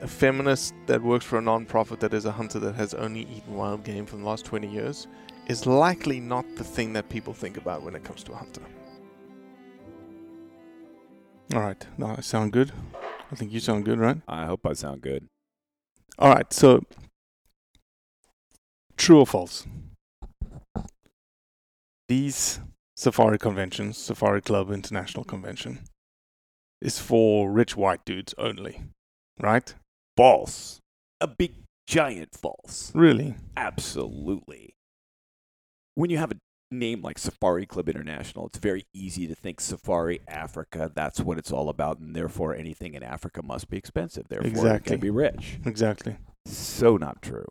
[0.00, 3.54] a feminist that works for a non-profit that is a hunter that has only eaten
[3.54, 5.06] wild game for the last 20 years
[5.46, 8.62] is likely not the thing that people think about when it comes to a hunter.
[11.54, 12.72] All right, now I sound good.
[13.30, 14.18] I think you sound good, right?
[14.28, 15.26] I hope I sound good.
[16.18, 16.82] All right, so
[18.96, 19.66] true or false?
[22.08, 22.60] These
[22.96, 25.80] safari conventions, Safari Club International Convention,
[26.80, 28.80] is for rich white dudes only,
[29.40, 29.74] right?
[30.20, 30.80] False.
[31.22, 31.54] A big
[31.86, 32.92] giant false.
[32.94, 33.36] Really?
[33.56, 34.74] Absolutely.
[35.94, 36.36] When you have a
[36.70, 41.50] name like Safari Club International, it's very easy to think Safari Africa, that's what it's
[41.50, 44.28] all about, and therefore anything in Africa must be expensive.
[44.28, 44.90] Therefore, it Exactly.
[44.90, 45.58] can be rich.
[45.64, 46.18] Exactly.
[46.44, 47.46] So not true.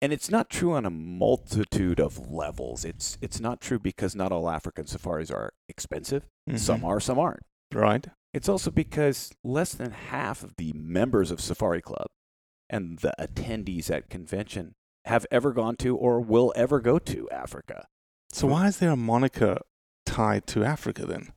[0.00, 2.86] And it's not true on a multitude of levels.
[2.86, 6.24] It's it's not true because not all African safaris are expensive.
[6.56, 6.84] Some Mhm.
[6.84, 7.42] are, some aren't.
[7.74, 8.06] Right.
[8.32, 12.06] It's also because less than half of the members of Safari Club
[12.68, 14.74] and the attendees at convention
[15.04, 17.86] have ever gone to or will ever go to Africa.
[18.32, 19.58] So why is there a moniker
[20.06, 21.32] tied to Africa then?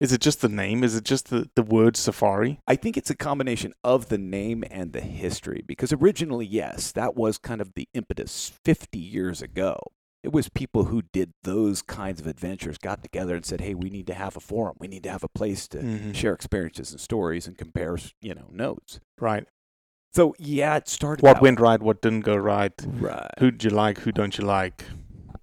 [0.00, 0.84] Is it just the name?
[0.84, 2.60] Is it just the, the word safari?
[2.68, 7.16] I think it's a combination of the name and the history because originally, yes, that
[7.16, 9.80] was kind of the impetus 50 years ago.
[10.22, 13.88] It was people who did those kinds of adventures got together and said, "Hey, we
[13.88, 14.76] need to have a forum.
[14.80, 16.14] We need to have a place to Mhm.
[16.14, 19.46] share experiences and stories and compare, you know, notes." Right.
[20.12, 21.64] So, yeah, it started What went way.
[21.70, 21.82] right?
[21.82, 22.72] What didn't go right?
[22.86, 23.30] Right.
[23.38, 23.98] Who do you like?
[24.00, 24.84] Who don't you like?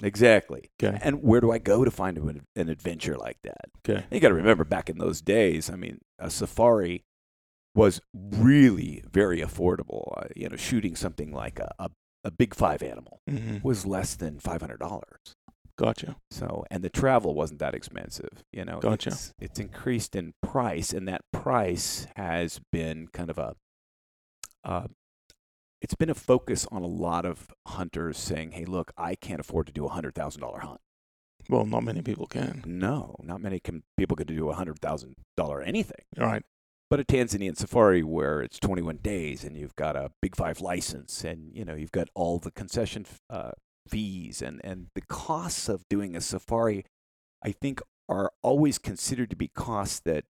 [0.03, 0.69] Exactly.
[0.83, 0.97] Okay.
[1.01, 3.69] And where do I go to find an, an adventure like that?
[3.87, 4.05] Okay.
[4.11, 7.05] You got to remember back in those days, I mean, a safari
[7.75, 10.11] was really very affordable.
[10.17, 11.91] Uh, you know, shooting something like a, a,
[12.25, 13.63] a big five animal Mhm.
[13.63, 15.35] was less than $500.
[15.77, 16.15] Gotcha.
[16.31, 18.43] So, and the travel wasn't that expensive.
[18.51, 19.09] You know, Gotcha.
[19.09, 23.55] It's, it's increased in price, and that price has been kind of a,
[24.63, 24.87] uh,
[25.81, 29.67] it's been a focus on a lot of hunters saying, "Hey, look, I can't afford
[29.67, 30.79] to do a hundred thousand dollar hunt."
[31.49, 32.63] Well, not many people can.
[32.65, 36.03] No, not many can, people can do a hundred thousand dollar anything.
[36.19, 36.43] All right.
[36.89, 41.23] But a Tanzanian safari where it's 21 days and you've got a Big Five license
[41.23, 43.51] and you know you've got all the concession uh,
[43.87, 46.85] fees and and the costs of doing a safari,
[47.43, 50.25] I think are always considered to be costs that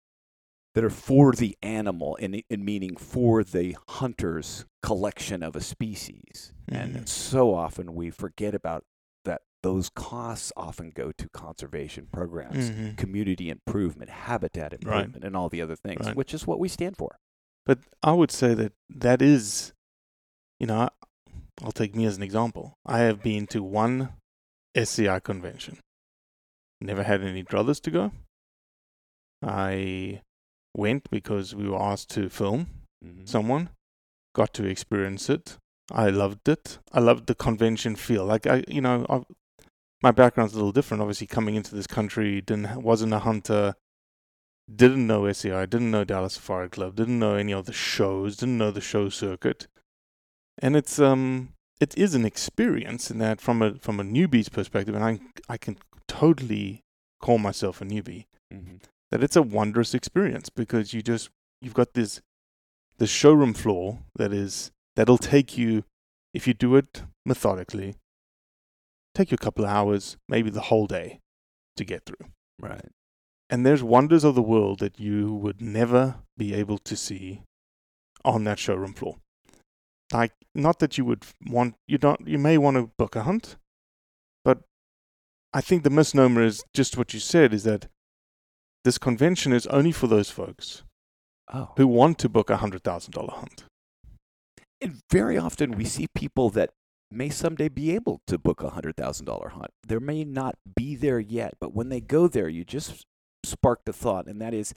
[0.75, 6.53] that are for the animal and in meaning for the hunter's collection of a species.
[6.71, 6.77] Mhm.
[6.97, 8.85] And so often we forget about
[9.65, 12.97] those costs often go to conservation programs, Mhm.
[12.99, 14.83] community improvement, habitat Right.
[14.83, 16.15] improvement, and all the other things, Right.
[16.17, 17.17] which is what we stand for.
[17.65, 19.73] But I would say that that is,
[20.61, 20.91] you know,
[21.63, 22.75] I'll take me as an example.
[22.85, 24.13] I have been to one
[24.75, 25.79] SCI convention.
[26.81, 28.13] Never had any druthers to go.
[29.43, 30.23] I
[30.77, 32.67] went because we were asked to film
[33.03, 33.29] Mhm.
[33.29, 33.71] someone,
[34.35, 35.57] got to experience it.
[35.91, 36.79] I loved it.
[36.93, 38.25] I loved the convention feel.
[38.25, 39.23] Like I, you know, I,
[40.05, 41.01] my background's a little different.
[41.01, 43.75] Obviously, coming into this country, didn't wasn't a hunter.
[44.75, 48.59] Didn't know SCI, didn't know Dallas Safari Club, didn't know any of the shows, didn't
[48.59, 49.67] know the show circuit,
[50.59, 54.95] and it's um, it is an experience in that from a from a newbie's perspective,
[54.95, 56.83] and I I can totally
[57.21, 58.83] call myself a newbie Mhm.
[59.11, 61.31] that it's a wondrous experience because you just
[61.63, 62.21] you've got this
[62.99, 65.85] the showroom floor that is that'll take you
[66.35, 67.97] if you do it methodically
[69.15, 71.21] take you a couple of hours maybe the whole day
[71.77, 72.27] to get through
[72.61, 72.89] Right.
[73.51, 77.43] and there's wonders of the world that you would never be able to see
[78.25, 79.17] on that showroom floor
[80.13, 83.57] like not that you would want you don't you may want to book a hunt
[84.45, 84.59] but
[85.53, 87.87] i think the misnomer is just what you said is that
[88.85, 90.83] this convention is only for those folks
[91.53, 91.73] Oh.
[91.77, 93.65] who want to book a hundred thousand dollar hunt
[94.81, 96.71] And very often we see people that
[97.15, 99.71] may someday be able to book a hundred thousand dollar hunt.
[99.87, 103.05] There may not be there yet, but when they go there, you just
[103.45, 104.75] sparked a thought, and that is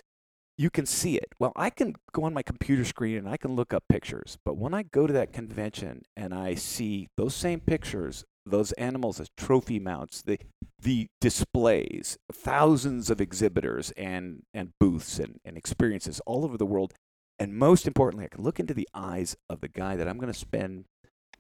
[0.58, 1.34] you can see it.
[1.40, 4.58] Well, I can go on my computer screen and I can look up pictures, but
[4.58, 9.30] when I go to that convention and I see those same pictures, those animals as
[9.38, 10.40] trophy mounts, the
[10.80, 16.94] the displays, thousands of exhibitors and and booths and, and experiences all over the world,
[17.40, 20.34] and most importantly, I can look into the eyes of the guy that I'm going
[20.34, 20.86] to spend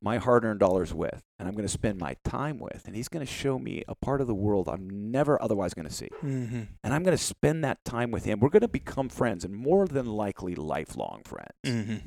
[0.01, 3.07] my hard earned dollars with, and I'm going to spend my time with, and he's
[3.07, 6.09] going to show me a part of the world I'm never otherwise going to see.
[6.21, 6.63] mm-hmm.
[6.83, 8.39] And I'm going to spend that time with him.
[8.39, 11.55] We're going to become friends, and more than likely, lifelong friends.
[11.65, 11.97] Mm-hmm.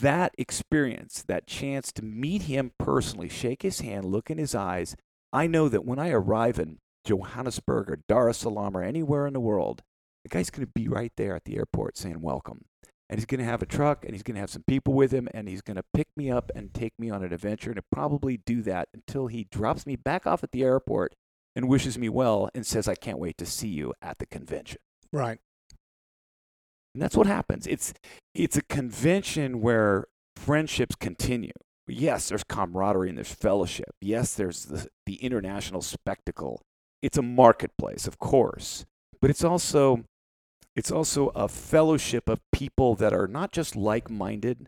[0.00, 4.96] That experience, that chance to meet him personally, shake his hand, look in his eyes,
[5.32, 9.32] I know that when I arrive in Johannesburg or Dar es Salaam or anywhere in
[9.32, 9.82] the world,
[10.24, 12.66] the guy's going to be right there at the airport saying welcome.
[13.10, 15.10] And he's going to have a truck and he's going to have some people with
[15.10, 17.80] him and he's going to pick me up and take me on an adventure and
[17.90, 21.16] probably do that until he drops me back off at the airport
[21.56, 24.78] and wishes me well and says, I can't wait to see you at the convention.
[25.12, 25.40] right
[26.94, 27.66] And that's what happens.
[27.66, 27.92] It's
[28.32, 30.06] it's a convention where
[30.36, 31.52] friendships continue.
[31.88, 33.90] Yes, there's camaraderie and there's fellowship.
[34.00, 36.62] Yes, there's the, the international spectacle.
[37.02, 38.86] It's a marketplace, of course,
[39.20, 40.04] but it's also
[40.80, 44.66] it's also a fellowship of people that are not just like-minded,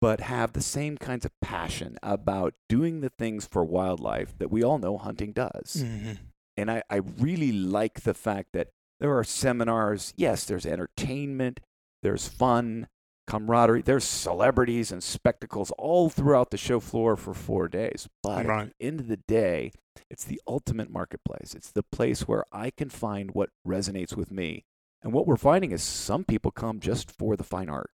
[0.00, 4.62] but have the same kinds of passion about doing the things for wildlife that we
[4.62, 5.82] all know hunting does.
[5.84, 6.12] mm-hmm.
[6.56, 8.68] And I, I really like the fact that
[9.00, 10.14] there are seminars.
[10.16, 11.58] Yes, there's entertainment,
[12.04, 12.86] there's fun,
[13.26, 18.08] camaraderie, there's celebrities and spectacles all throughout the show floor for four days.
[18.22, 18.68] But Right.
[18.68, 19.72] at the end of the day,
[20.08, 21.52] it's the ultimate marketplace.
[21.56, 24.64] It's the place where I can find what resonates with me.
[25.02, 27.90] And what we're finding is some people come just for the fine art.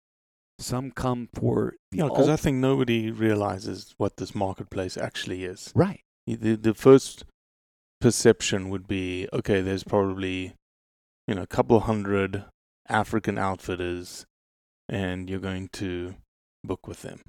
[0.58, 5.72] Some come for the yeah because i think nobody realizes what this marketplace actually is
[5.74, 6.02] right.
[6.26, 7.24] the, the first
[7.98, 10.52] perception would be okay there's probably
[11.26, 12.44] you know a couple hundred
[12.90, 14.26] african outfitters
[14.86, 16.14] and you're going to
[16.62, 17.22] book with them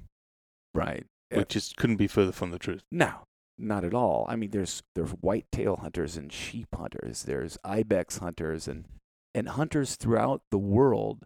[0.74, 1.06] Right.
[1.30, 3.24] Which just couldn't be further from the truth No,
[3.56, 4.26] not at all.
[4.28, 7.22] I mean, there's there's white tail hunters and sheep hunters.
[7.22, 8.84] There's ibex hunters and
[9.34, 11.24] and hunters throughout the world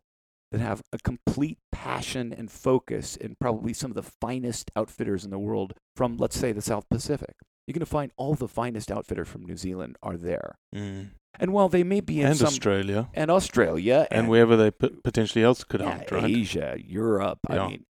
[0.53, 5.31] that have a complete passion and focus and probably some of the finest outfitters in
[5.31, 7.35] the world from let's say the South Pacific.
[7.67, 10.59] You're going to find all the finest outfitters from New Zealand are there.
[10.75, 11.11] mm.
[11.39, 14.97] And while they may be in and some australia and Australia and wherever they p-
[15.05, 17.41] potentially else could yeah, hunt right Asia, Europe.
[17.51, 17.65] Yeah.
[17.65, 17.85] I mean,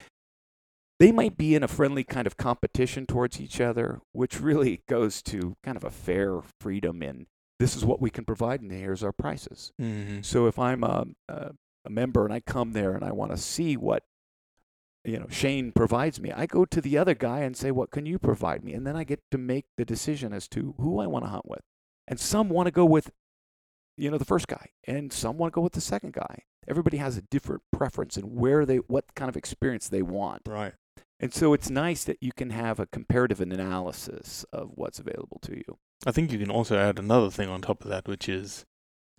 [1.01, 5.23] they might be in a friendly kind of competition towards each other, which really goes
[5.23, 7.27] to kind of a fair freedom in
[7.63, 9.73] this is what we can provide, and here's our prices.
[9.81, 10.23] mm-hmm.
[10.23, 11.53] So if I'm a, a,
[11.85, 14.03] a member and I come there and I want to see what
[15.05, 18.05] you know Shane provides me, I go to the other guy and say, "What can
[18.07, 21.07] you provide me?" And then I get to make the decision as to who I
[21.07, 21.63] want to hunt with.
[22.09, 23.11] And some want to go with
[23.97, 26.45] you know the first guy, and some want to go with the second guy.
[26.69, 30.43] Everybody has a different preference and where they what kind of experience they want.
[30.47, 30.75] right
[31.21, 35.57] And so it's nice that you can have a comparative analysis of what's available to
[35.57, 35.79] you.
[36.07, 38.65] I think you can also add another thing on top of that, which is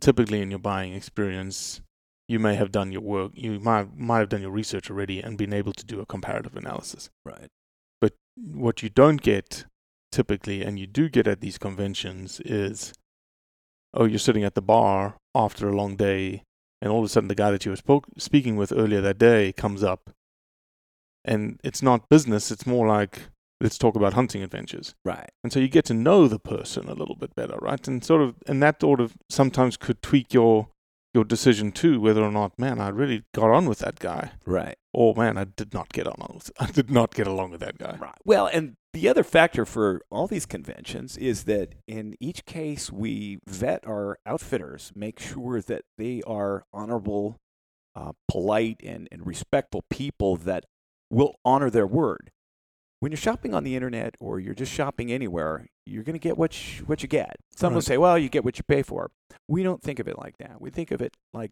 [0.02, 1.82] typically in your buying experience,
[2.28, 5.38] you may have done your work, you might might have done your research already and
[5.38, 7.10] been able to do a comparative analysis.
[7.26, 7.48] Right.
[8.02, 9.66] But what you don't get
[10.12, 12.94] typically, and you do get at these conventions, is
[13.94, 16.44] oh, you're sitting at the bar after a long day,
[16.82, 19.18] and all of a sudden the guy that you were spoke, speaking with earlier that
[19.18, 20.10] day comes up,
[21.24, 23.30] and it's not business; it's more like
[23.62, 24.96] let's talk about hunting adventures.
[25.06, 25.30] Right.
[25.44, 27.86] And so you get to know the person a little bit better, right?
[27.88, 30.70] And sort of, and that sort of sometimes could tweak your
[31.14, 34.76] your decision too, whether or not, man, I really got on with that guy, Right.
[34.96, 37.78] or man, I did not get on with, I did not get along with that
[37.78, 37.98] guy.
[38.02, 38.16] Right.
[38.26, 43.38] Well, and the other factor for all these conventions is that in each case, we
[43.48, 47.38] vet our outfitters, make sure that they are honorable,
[47.96, 50.66] uh, polite, and, and respectful people that
[51.12, 52.32] will honor their word.
[53.04, 56.38] When you're shopping on the internet or you're just shopping anywhere, you're going to get
[56.38, 57.36] what you, what you get.
[57.54, 59.12] Some will say, well, you get what you pay for.
[59.46, 60.62] We don't think of it like that.
[60.62, 61.52] We think of it like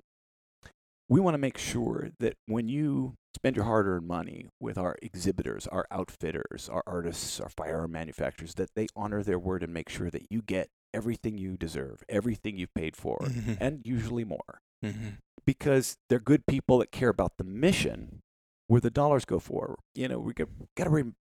[1.09, 4.95] we want to make sure that when you spend your hard earned money with our
[5.01, 9.89] exhibitors, our outfitters, our artists, our firearm manufacturers, that they honor their word and make
[9.89, 13.57] sure that you get everything you deserve, everything you've paid for, Mhm.
[13.59, 14.61] and usually more.
[14.81, 15.15] Mm-hmm.
[15.45, 18.21] Because they're good people that care about the mission
[18.67, 19.77] where the dollars go for.
[19.93, 20.89] You know, we got, got to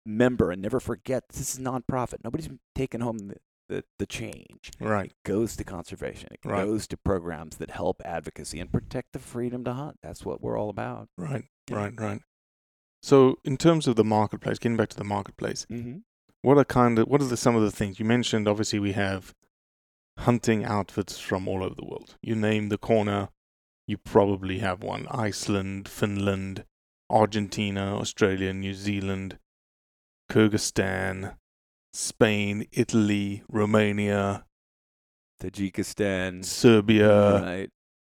[0.07, 2.25] remember and never forget this is nonprofit.
[2.25, 3.37] Nobody's taking home the,
[3.69, 5.11] the, the change Right.
[5.11, 6.29] It goes to conservation.
[6.33, 6.65] It Right.
[6.65, 9.99] goes to programs that help advocacy and protect the freedom to hunt.
[10.03, 11.09] That's what we're all about.
[11.19, 11.45] Right.
[11.71, 11.77] Yeah.
[11.77, 12.01] Right.
[12.01, 12.21] Right.
[13.03, 15.99] So, in terms of the marketplace, getting back to the marketplace, Mm-hmm.
[16.43, 18.49] what are kind of what are the, some of the things you mentioned?
[18.49, 19.35] Obviously, we have
[20.19, 22.17] hunting outfits from all over the world.
[22.23, 23.29] You name the corner,
[23.87, 25.07] you probably have one.
[25.11, 26.65] Iceland, Finland,
[27.09, 29.39] Argentina, Australia, New Zealand,
[30.31, 31.37] Kyrgyzstan,
[31.93, 34.45] Spain, Italy, Romania,
[35.41, 37.71] Tajikistan, Serbia, right?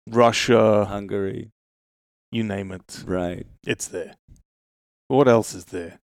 [0.08, 1.50] Russia, Hungary,
[2.32, 3.04] you name it.
[3.06, 3.46] right?
[3.66, 4.14] It's there.
[5.08, 6.00] What else is there?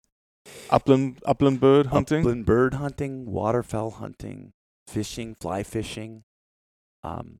[0.69, 2.21] Upland upland bird hunting?
[2.21, 4.53] Upland bird hunting, waterfowl hunting,
[4.87, 6.23] fishing, fly fishing,
[7.03, 7.39] um,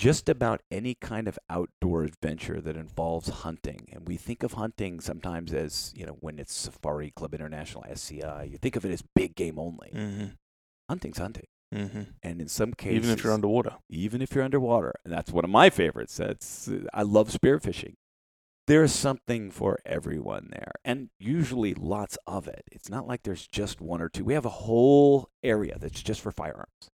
[0.00, 3.86] just about any kind of outdoor adventure that involves hunting.
[3.92, 8.44] And we think of hunting sometimes as you know when it's Safari Club International SCI,
[8.50, 9.90] you think of it as big game only.
[9.94, 10.26] Mm-hmm.
[10.88, 12.02] Hunting's hunting, Mm-hmm.
[12.22, 13.74] and in some cases, Even if you're underwater.
[13.90, 14.94] even if you're underwater.
[15.04, 16.16] And that's one of my favorites.
[16.16, 17.94] That's I love spearfishing.
[18.66, 22.62] There's something for everyone there, and usually lots of it.
[22.72, 24.24] It's not like there's just one or two.
[24.24, 26.88] We have a whole area that's just for firearms.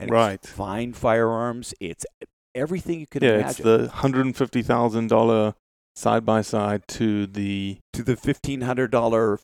[0.00, 0.42] And it's Right.
[0.46, 1.74] fine firearms.
[1.80, 2.06] It's
[2.54, 3.48] everything you could yeah, imagine.
[3.48, 5.54] it's the hundred and fifty thousand dollar
[5.94, 9.38] side by side to the to the fifteen hundred dollar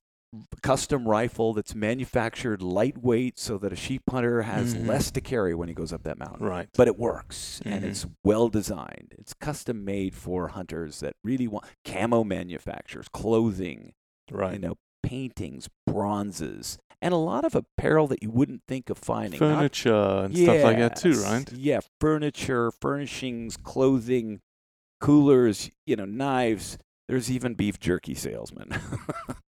[0.62, 4.86] custom rifle that's manufactured lightweight so that a sheep hunter has Mhm.
[4.86, 6.46] less to carry when he goes up that mountain.
[6.46, 6.68] right.
[6.76, 7.88] but it works and Mhm.
[7.88, 9.14] it's well designed.
[9.18, 13.92] It's custom made for hunters that really want camo manufacturers, clothing,
[14.30, 14.54] Right.
[14.54, 19.40] you know, paintings, bronzes, and a lot of apparel that you wouldn't think of finding.
[19.40, 21.52] Not- Furniture and stuff like that too, right?
[21.52, 24.40] Yeah, furniture, furnishings, clothing,
[25.00, 26.78] coolers, you know, knives.
[27.08, 28.70] There's even beef jerky salesmen.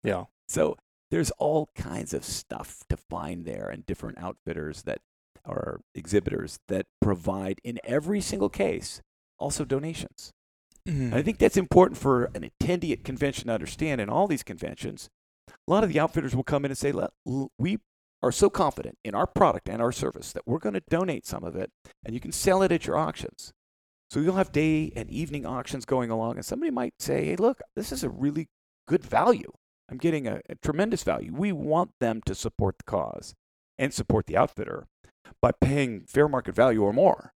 [0.04, 0.24] Yeah.
[0.46, 0.76] So
[1.10, 5.00] there's all kinds of stuff to find there and different outfitters that
[5.44, 9.02] are exhibitors that provide in every single case
[9.38, 10.32] also donations.
[10.86, 11.24] And I mm.
[11.24, 15.10] think that's important for an attendee at convention to understand in all these conventions.
[15.68, 17.78] A lot of the outfitters will come in and say, "Let- l- we
[18.22, 21.44] are so confident in our product and our service that we're going to donate some
[21.44, 21.70] of it
[22.04, 23.52] and you can sell it at your auctions.
[24.10, 27.60] So you'll have day and evening auctions going along, and somebody might say, hey, look,
[27.76, 28.48] this is a really
[28.88, 29.52] good value.
[29.90, 31.32] I'm getting a, a tremendous value.
[31.34, 33.34] We want them to support the cause
[33.78, 34.87] and support the outfitter
[35.42, 37.32] by paying fair market value or more.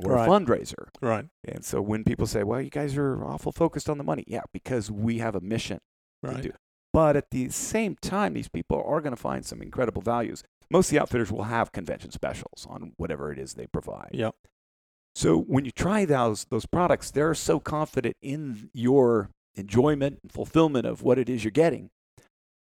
[0.00, 0.26] We're Right.
[0.26, 0.88] a fundraiser.
[1.02, 1.26] Right.
[1.44, 4.42] And so when people say, well, you guys are awful focused on the money, yeah,
[4.52, 5.78] because we have a mission
[6.24, 6.52] to Right.
[6.94, 10.44] But at the same time, these people are going to find some incredible values.
[10.70, 14.10] Most of the outfitters will have convention specials on whatever it is they provide.
[14.12, 14.36] Yep.
[15.16, 20.86] So when you try those those products, they're so confident in your enjoyment and fulfillment
[20.86, 21.90] of what it is you're getting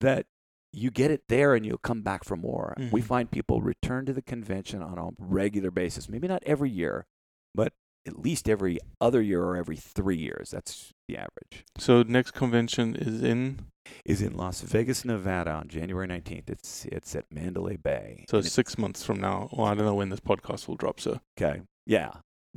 [0.00, 0.26] that
[0.72, 2.74] you get it there and you'll come back for more.
[2.92, 3.04] We Mhm.
[3.04, 7.06] find people return to the convention on a regular basis, maybe not every year,
[7.54, 7.72] but
[8.06, 10.50] at least every other year or every three years.
[10.50, 11.64] That's the average.
[11.78, 13.66] So next convention is in
[14.04, 16.48] Is in Las Vegas, Nevada on January 19th.
[16.48, 18.24] It's it's at Mandalay Bay.
[18.30, 19.48] so And it- six months from now.
[19.52, 21.00] Well, I don't know when this podcast will drop.
[21.00, 21.62] So okay.
[21.86, 22.12] Yeah.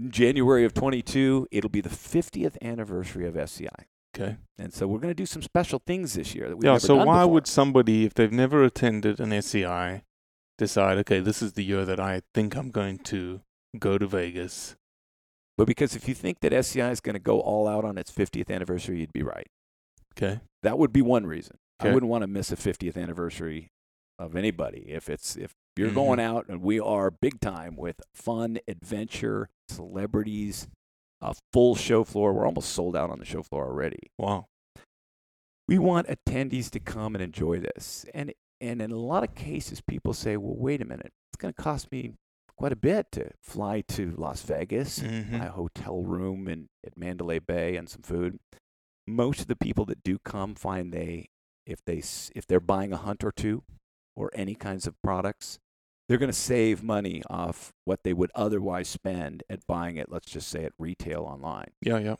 [0.09, 3.69] January of 22, it'll be the 50th anniversary of SCI.
[4.15, 4.37] okay.
[4.57, 6.77] And so we're going to do some special things this year that we've yeah.
[6.79, 7.33] So why before.
[7.33, 10.01] would somebody, if they've never attended an SCI,
[10.57, 13.41] decide, okay, this is the year that I think I'm going to
[13.77, 14.75] go to Vegas?
[15.63, 18.11] But because if you think that SCI is going to go all out on its
[18.11, 19.47] 50th anniversary, you'd be right.
[20.17, 20.41] Okay.
[20.61, 21.55] That would be one reason.
[21.81, 21.89] Okay.
[21.89, 23.69] I wouldn't want to miss a 50th anniversary
[24.19, 24.83] of anybody.
[24.89, 25.95] If it's if you're Mhm.
[25.95, 30.67] going out and we are big time with fun, adventure, celebrities,
[31.21, 32.33] a full show floor.
[32.33, 34.11] We're almost sold out on the show floor already.
[34.17, 34.47] Wow.
[35.69, 38.05] We want attendees to come and enjoy this.
[38.13, 41.13] And and in a lot of cases people say, "Well, wait a minute.
[41.31, 42.15] It's going to cost me
[42.57, 45.31] quite a bit to fly to Las Vegas, Mhm.
[45.31, 48.39] my hotel room in at Mandalay Bay and some food."
[49.07, 51.29] Most of the people that do come find they
[51.65, 51.99] if they
[52.35, 53.63] if they're buying a hunt or two
[54.15, 55.59] or any kinds of products,
[56.07, 60.29] they're going to save money off what they would otherwise spend at buying it, let's
[60.29, 62.15] just say at retail online Yeah, yeah.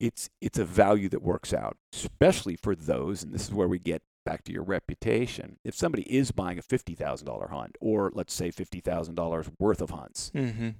[0.00, 3.78] it's it's a value that works out, especially for those, and this is where we
[3.78, 5.56] get back to your reputation.
[5.64, 9.48] If somebody is buying a fifty thousand dollar hunt, or let's say fifty thousand dollars
[9.58, 10.70] worth of hunts, Mm-hmm.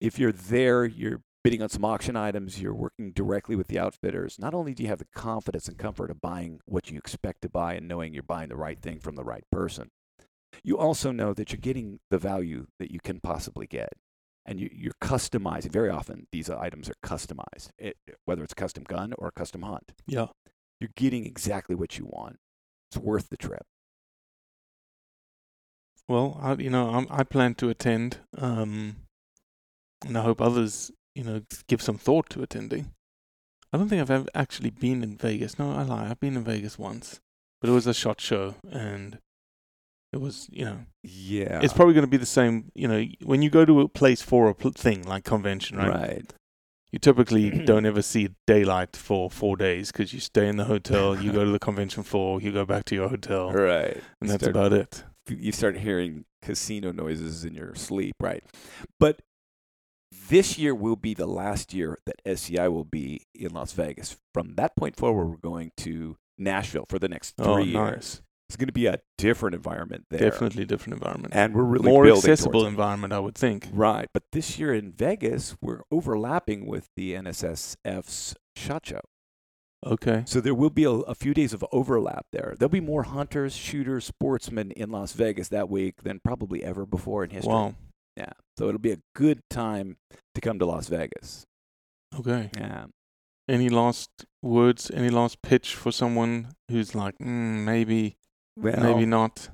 [0.00, 4.36] if you're there, you're bidding on some auction items, you're working directly with the outfitters.
[4.38, 7.48] Not only do you have the confidence and comfort of buying what you expect to
[7.48, 9.88] buy and knowing you're buying the right thing from the right person,
[10.64, 13.90] you also know that you're getting the value that you can possibly get.
[14.48, 15.72] And you, you're customizing.
[15.72, 17.96] Very often, these items are customized, it,
[18.26, 19.92] whether it's a custom gun or a custom hunt.
[20.06, 20.26] Yeah.
[20.80, 22.38] You're getting exactly what you want.
[22.90, 23.64] It's worth the trip.
[26.08, 28.96] Well, I, you know, I'm, I plan to attend, um,
[30.06, 32.92] and I hope others, you know, give some thought to attending.
[33.72, 35.58] I don't think I've ever actually been in Vegas.
[35.58, 36.08] No, I lie.
[36.08, 37.20] I've been in Vegas once,
[37.60, 39.18] but it was a SHOT Show, and
[40.12, 41.60] it was, you know, Yeah.
[41.60, 42.70] it's probably going to be the same.
[42.76, 45.88] You know, when you go to a place for a pl- thing like convention, right?
[45.88, 46.34] right.
[46.92, 51.20] You typically don't ever see daylight for four days because you stay in the hotel,
[51.20, 54.00] you go to the convention floor, you go back to your hotel, Right.
[54.20, 55.04] and that's Start- about it.
[55.28, 58.44] you start hearing casino noises in your sleep, right?
[59.00, 59.20] But
[60.28, 64.16] this year will be the last year that SCI will be in Las Vegas.
[64.32, 68.22] From that point forward, we're going to Nashville for the next oh, three Oh, years.
[68.48, 70.30] It's going to be a different environment there.
[70.30, 71.34] Definitely different environment.
[71.34, 73.68] And we're really more building accessible environment, I would think.
[73.72, 74.08] Right.
[74.14, 79.00] But this year in Vegas, we're overlapping with the NSSF's SHOT Show.
[79.84, 80.22] Okay.
[80.26, 82.54] So there will be a, a few days of overlap there.
[82.58, 87.24] There'll be more hunters, shooters, sportsmen in Las Vegas that week than probably ever before
[87.24, 87.52] in history.
[87.52, 87.74] Wow.
[88.16, 88.32] Yeah.
[88.58, 89.96] So it'll be a good time
[90.34, 91.44] to come to Las Vegas.
[92.18, 92.50] Okay.
[92.56, 92.86] Yeah.
[93.48, 94.10] Any last
[94.42, 94.90] words?
[94.92, 98.16] Any last pitch for someone who's like, mm, maybe,
[98.56, 99.50] Well, maybe not?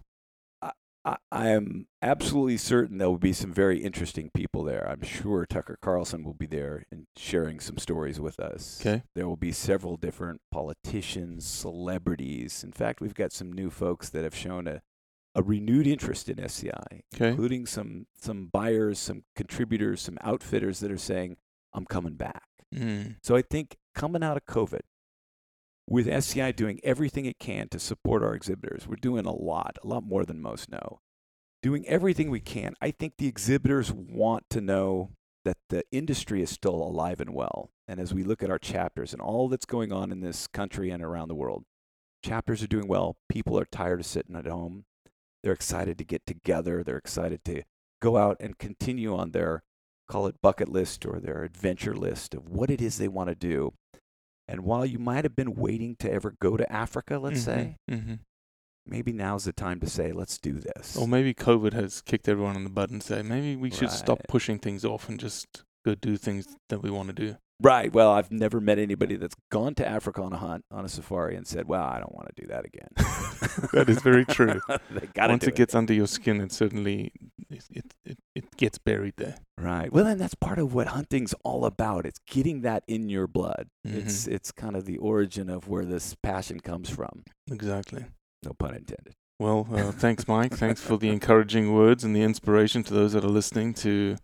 [1.05, 4.89] I, I am absolutely certain there will be some very interesting people there.
[4.89, 8.81] I'm sure Tucker Carlson will be there and sharing some stories with us.
[8.81, 9.03] Okay.
[9.17, 12.63] There will be several different politicians, celebrities.
[12.63, 14.81] In fact, we've got some new folks that have shown a,
[15.35, 17.31] a renewed interest in SCI, Okay.
[17.31, 21.37] including some some buyers, some contributors, some outfitters that are saying,
[21.75, 23.17] "I'm coming back." Mm.
[23.23, 24.83] So I think coming out of COVID,
[25.89, 29.87] with SCI doing everything it can to support our exhibitors, we're doing a lot, a
[29.87, 31.01] lot more than most know.
[31.63, 32.75] Doing everything we can.
[32.81, 35.11] I think the exhibitors want to know
[35.45, 37.71] that the industry is still alive and well.
[37.87, 40.91] And as we look at our chapters and all that's going on in this country
[40.91, 41.65] and around the world,
[42.25, 43.17] chapters are doing well.
[43.29, 44.85] People are tired of sitting at home.
[45.43, 46.83] They're excited to get together.
[46.83, 47.63] They're excited to
[48.01, 49.63] go out and continue on their
[50.09, 53.35] call it bucket list or their adventure list of what it is they want to
[53.35, 53.73] do.
[54.49, 58.15] And while you might have been waiting to ever go to Africa, let's say, hmm
[58.85, 60.97] maybe now's the time to say, let's do this.
[60.97, 64.19] Or maybe COVID has kicked everyone on the butt and say, maybe we should stop
[64.29, 67.37] pushing things off and just go do things that we want to do.
[67.63, 67.93] Right.
[67.93, 71.37] Well, I've never met anybody that's gone to Africa on a hunt, on a safari,
[71.37, 72.89] and said, well, I don't want to do that again.
[73.73, 74.61] That is very true.
[74.69, 77.13] Once do it gets under your skin, it certainly
[77.51, 79.37] it, it, it, it gets buried there.
[79.59, 79.93] Right.
[79.93, 82.07] Well, and that's part of what hunting's all about.
[82.07, 83.69] It's getting that in your blood.
[83.87, 83.99] Mm-hmm.
[83.99, 87.25] It's it's kind of the origin of where this passion comes from.
[87.51, 88.07] Exactly.
[88.43, 89.15] No pun intended.
[89.39, 90.55] Well, uh, thanks, Mike.
[90.55, 94.17] Thanks for the encouraging words and the inspiration to those that are listening to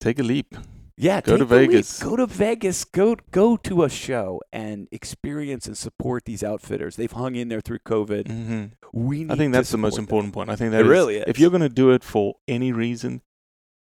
[0.00, 0.54] take a leap.
[0.96, 1.44] Yeah, Go to.
[1.44, 2.00] Vegas.
[2.02, 2.84] Go to Vegas.
[2.84, 6.94] Go go to a show and experience and support these outfitters.
[6.96, 8.28] They've hung in there through COVID.
[8.28, 10.04] hmm We need I think that's the most them.
[10.04, 10.50] important point.
[10.50, 11.24] I think that that is- really is.
[11.26, 13.22] If you're going to do it for any reason,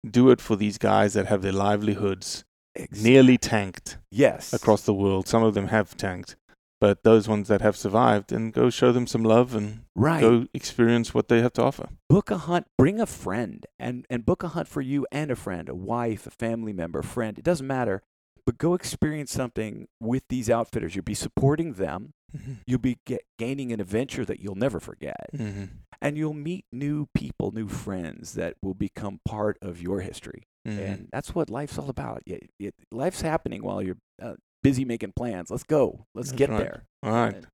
[0.08, 2.44] do it for these guys that have their livelihoods
[2.76, 5.26] Ex- nearly tanked yes across the world.
[5.28, 6.36] Some of them have tanked,
[6.82, 10.20] but those ones that have survived, and go show them some love and right.
[10.20, 11.86] go experience what they have to offer.
[12.08, 15.36] book a hunt bring a friend and and book a hunt for you and a
[15.36, 18.02] friend a wife a family member a friend it doesn't matter
[18.46, 22.52] but go experience something with these outfitters you'll be supporting them Mm-hmm.
[22.66, 25.64] you'll be get, gaining an adventure that you'll never forget Mm-hmm.
[26.00, 30.78] and you'll meet new people new friends that will become part of your history Mm-hmm.
[30.88, 35.12] and that's what life's all about it, it, life's happening while you're uh, busy making
[35.12, 35.50] plans.
[35.50, 36.06] Let's go.
[36.14, 36.58] Let's that's get right.
[36.58, 36.84] there.
[37.02, 37.44] All right.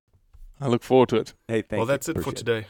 [0.61, 1.35] I look forward to it.
[1.47, 1.87] Hey, thank Well, you.
[1.87, 2.67] that's it Appreciate for today.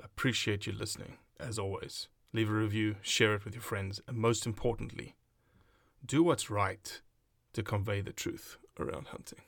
[0.00, 2.08] I appreciate you listening, as always.
[2.32, 5.14] Leave a review, share it with your friends, and most importantly,
[6.04, 7.00] do what's right
[7.54, 9.40] to convey the truth around hunting.